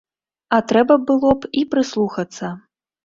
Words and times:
А 0.57 0.57
трэба 0.71 0.97
было 1.11 1.31
б 1.43 1.53
і 1.61 1.63
прыслухацца. 1.75 2.53